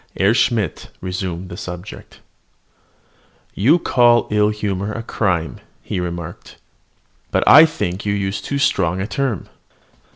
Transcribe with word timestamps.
Herr 0.17 0.33
Schmidt 0.33 0.87
resumed 0.99 1.49
the 1.49 1.57
subject. 1.57 2.21
"You 3.53 3.77
call 3.77 4.27
ill 4.31 4.49
humour 4.49 4.91
a 4.91 5.03
crime," 5.03 5.59
he 5.83 5.99
remarked, 5.99 6.55
"but 7.29 7.43
I 7.47 7.67
think 7.67 8.03
you 8.03 8.13
use 8.15 8.41
too 8.41 8.57
strong 8.57 8.99
a 8.99 9.05
term." 9.05 9.47